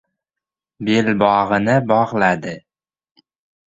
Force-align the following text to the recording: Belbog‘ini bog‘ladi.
Belbog‘ini 0.87 1.79
bog‘ladi. 1.93 2.59